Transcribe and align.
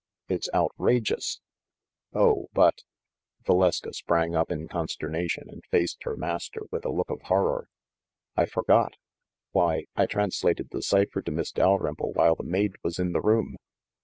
It's 0.27 0.49
out 0.51 0.71
rageous! 0.79 1.41
"Oh, 2.11 2.47
but 2.53 2.81
—"Valeska 3.47 3.93
sprang 3.93 4.33
up 4.35 4.49
in 4.49 4.67
consternation 4.67 5.43
and 5.47 5.63
faced 5.69 6.01
her 6.05 6.17
master 6.17 6.61
with 6.71 6.85
a 6.85 6.91
look 6.91 7.11
of 7.11 7.21
horror. 7.21 7.67
"I 8.35 8.47
for 8.47 8.63
got! 8.63 8.95
Why, 9.51 9.85
I 9.95 10.07
translated 10.07 10.69
the 10.71 10.81
cipher 10.81 11.21
to 11.21 11.31
Miss 11.31 11.51
Dalrymple 11.51 12.13
while 12.13 12.33
the 12.33 12.41
maid 12.41 12.77
was 12.83 12.97
in 12.97 13.11
the 13.11 13.21
room 13.21 13.57